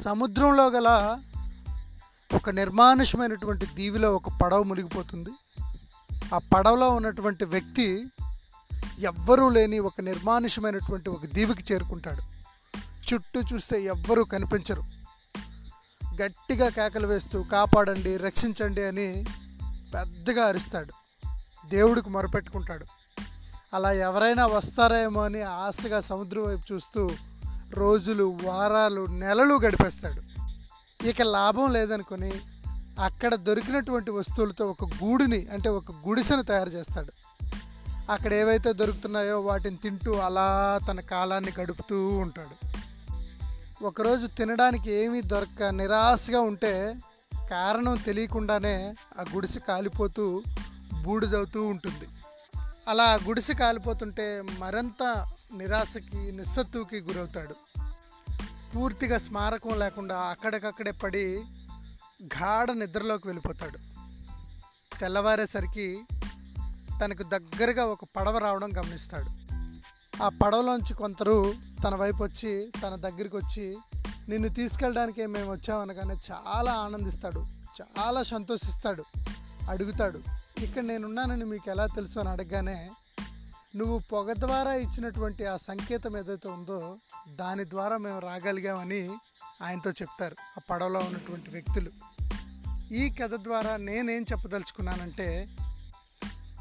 సముద్రంలో 0.00 0.68
గల 0.70 1.18
ఒక 2.34 2.50
నిర్మానుషమైనటువంటి 2.50 3.66
దీవిలో 3.66 4.14
ఒక 4.14 4.28
పడవ 4.42 4.62
మునిగిపోతుంది. 4.62 5.30
ఆ 6.34 6.38
పడవలో 6.38 6.90
ఉన్నటువంటి 6.90 7.44
వ్యక్తి 7.44 8.06
ఎవ్వరూ 9.00 9.48
లేని 9.48 9.78
ఒక 9.78 10.00
నిర్మానుషమైనటువంటి 10.00 11.10
ఒక 11.10 11.26
దీవికి 11.26 11.74
చేరుకుంటాడు. 11.74 12.22
చుట్టూ 13.12 13.40
చూస్తే 13.40 13.82
ఎవ్వరూ 13.82 14.24
కనిపించరు. 14.24 14.82
గట్టిగా 16.22 16.68
కేకలు 16.68 17.06
వేస్తూ 17.06 17.42
కాపాడండి 17.42 18.16
రక్షించండి 18.16 18.84
అని 18.84 19.24
పెద్దగా 19.94 20.44
అరుస్తాడు. 20.44 20.92
దేవుడికి 21.68 22.10
మొరపెట్టుకుంటాడు. 22.10 22.86
అలా 23.74 23.92
ఎవరైనా 23.92 24.46
వస్తారేమో 24.46 25.24
అని 25.24 25.42
ఆశగా 25.42 26.00
సముద్రం 26.00 26.42
వైపు 26.42 26.72
చూస్తూ 26.72 27.10
రోజులు 27.74 28.38
వారాలు 28.42 29.06
నెలలు 29.06 29.54
గడిపేస్తాడు. 29.54 30.22
ఇక 31.06 31.22
లాభం 31.22 31.72
లేదనుకొని 31.72 32.32
అక్కడ 33.00 33.34
దొరికినటువంటి 33.34 34.10
వస్తువులతో 34.10 34.70
ఒక 34.70 34.84
గూడుని 34.84 35.46
అంటే 35.52 35.68
ఒక 35.68 35.84
గుడిసెను 36.08 36.42
తయారు 36.42 36.68
చేస్తాడు. 36.68 37.12
అక్కడ 38.10 38.34
ఏవైతే 38.34 38.72
దొరుకుతున్నాయో 38.72 39.40
వాటిని 39.40 39.76
తింటూ 39.76 40.14
అలా 40.14 40.80
తన 40.88 41.00
కాలాన్ని 41.00 41.52
గడుపుతూ 41.60 42.08
ఉంటాడు. 42.08 42.66
ఒకరోజు 43.84 44.26
తినడానికి 44.26 44.92
ఏమీ 44.92 45.20
దొరక్క 45.20 45.62
నిరాశగా 45.62 46.40
ఉంటే 46.40 46.94
కారణం 47.50 47.96
తెలియకుండానే 47.96 48.94
ఆ 49.18 49.24
గుడిసె 49.34 49.60
కాలిపోతూ 49.60 50.42
బూడిదవుతూ 51.02 51.66
ఉంటుంది. 51.66 52.08
అలా 52.88 53.04
ఆ 53.04 53.14
గుడిసె 53.14 53.54
కాలిపోతుంటే 53.54 54.42
మరింత 54.58 55.26
నిరాశకి 55.54 56.32
నిస్సత్తుకి 56.32 57.00
గురవుతాడు. 57.00 57.54
పూర్తిగా 58.76 59.18
స్మారకం 59.18 59.78
లేకుండా 59.78 60.18
అక్కడికక్కడే 60.18 60.90
పడి 60.90 61.44
గాఢ 62.24 62.70
నిద్రలోకి 62.70 63.28
వెళ్ళిపోతాడు. 63.28 63.78
తెల్లవారేసరికి 64.98 66.00
తనకు 67.00 67.22
దగ్గరగా 67.22 67.84
ఒక 67.84 68.04
పడవ 68.04 68.38
రావడం 68.38 68.78
గమనిస్తాడు. 68.78 69.42
ఆ 70.22 70.28
పడవలోంచి 70.28 70.94
కొందరు 70.94 71.54
తన 71.84 71.94
వైపు 71.94 72.24
వచ్చి 72.24 72.72
తన 72.82 72.94
దగ్గరికి 72.94 73.36
వచ్చి 73.36 73.76
నిన్ను 74.28 74.48
తీసుకెళ్ళడానికి 74.48 75.26
మేము 75.26 75.52
వచ్చామనగానే 75.52 76.14
చాలా 76.14 76.72
ఆనందిస్తాడు 76.72 77.46
చాలా 77.82 78.22
సంతోషిస్తాడు 78.22 79.04
అడుగుతాడు. 79.70 80.20
ఇక్కడ 80.58 80.82
నేనున్నానని 80.82 81.44
మీకు 81.44 81.70
ఎలా 81.70 81.86
తెలుసు? 81.86 82.18
అని 82.18 82.28
అడగగానే 82.28 82.90
నువ్వు 83.76 83.98
పొగ 83.98 84.32
ద్వారా 84.32 84.74
ఇచ్చినటువంటి 84.74 85.46
ఆ 85.46 85.56
సంకేతం 85.56 86.16
ఏదైతే 86.16 86.48
ఉందో 86.48 86.98
దాని 87.28 87.70
ద్వారా 87.70 87.96
మేము 87.96 88.18
రాగలిగామని 88.18 89.10
ఆయనతో 89.62 89.90
చెప్తారు. 89.90 90.36
ఆ 90.58 90.60
పడవలో 90.70 91.00
ఉన్నటువంటి 91.00 91.50
వ్యక్తులు. 91.50 91.90
ఈ 92.94 93.10
కథ 93.10 93.34
ద్వారా 93.34 93.76
నేనేం 93.76 94.22
చెప్పదలుచుకున్నానంటే 94.22 95.56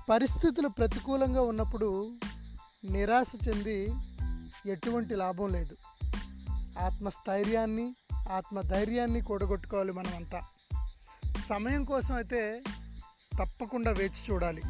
పరిస్థితులు 0.10 0.68
ప్రతికూలంగా 0.68 1.42
ఉన్నప్పుడు 1.42 2.12
నిరాశ 2.86 3.34
చెంది 3.50 3.94
ఎటువంటి 4.66 5.16
లాభం 5.16 5.54
లేదు. 5.54 5.78
ఆత్మస్థైర్యాన్ని 6.80 7.96
ఆత్మధైర్యాన్ని 8.30 9.22
కూడగొట్టుకోవాలి 9.22 9.92
మనమంతా. 9.92 10.44
సమయం 11.40 11.86
కోసం 11.86 12.16
అయితే 12.16 12.64
తప్పకుండా 13.40 13.92
వేచి 13.92 14.32
చూడాలి. 14.32 14.62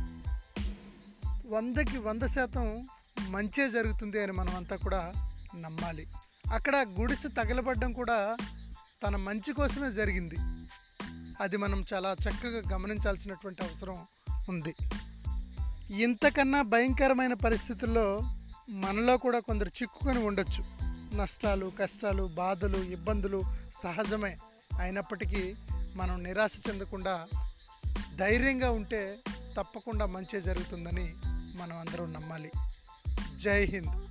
వందకి 1.51 1.97
వంద 1.97 2.23
శాతం 2.23 2.87
మంచే 3.29 3.69
జరుగుతుంది 3.69 4.23
అని 4.23 4.31
మనం 4.31 4.55
అంతా 4.55 4.75
కూడా 4.75 5.13
నమ్మాలి. 5.59 6.07
అక్కడ 6.53 6.75
గుడిసె 6.75 7.27
తగలబడ్డం 7.27 7.93
కూడా 7.93 8.37
తన 9.03 9.15
మంచి 9.15 9.53
కోసమే 9.53 9.91
జరిగింది. 9.91 10.35
అది 11.41 11.57
మనం 11.57 11.85
చాలా 11.93 12.15
చక్కగా 12.29 12.61
గమనించాల్సినటువంటి 12.71 13.63
అవసరం 13.63 14.05
ఉంది. 14.49 14.75
ఇంతకన్నా 16.03 16.61
భయంకరమైన 16.61 17.33
పరిస్థితుల్లో 17.33 18.21
మనలో 18.69 19.17
కూడా 19.17 19.39
కొందరు 19.39 19.67
చిక్కుకొని 19.67 20.19
ఉండొచ్చు. 20.19 20.65
నష్టాలు 21.17 21.71
కష్టాలు 21.79 22.23
బాధలు 22.23 22.77
ఇబ్బందులు 22.77 23.43
సహజమే. 23.71 24.37
అయినప్పటికీ 24.79 25.55
మనం 25.95 26.23
నిరాశ 26.23 26.61
చెందకుండా 26.69 27.27
ధైర్యంగా 28.15 28.71
ఉంటే 28.71 29.19
తప్పకుండా 29.57 30.05
మంచి 30.05 30.41
జరుగుతుందని 30.41 31.15
మనం 31.55 31.77
అందరం 31.77 32.13
నమ్మాలి. 32.13 32.51
జై 33.37 33.65
హింద్. 33.65 34.10